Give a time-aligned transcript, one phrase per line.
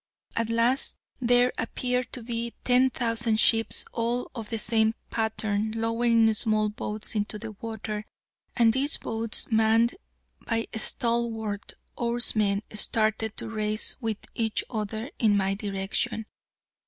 [0.35, 6.33] At last there appeared to be ten thousand ships all of the same pattern lowering
[6.33, 8.07] small boats into the water,
[8.57, 9.93] and these boats manned
[10.43, 16.25] by stalwart oarsmen started to race with each other in my direction.